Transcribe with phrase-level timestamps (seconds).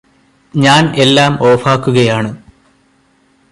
[0.53, 2.31] ഞാന് എല്ലാം ഓഫാക്കുകയാണ്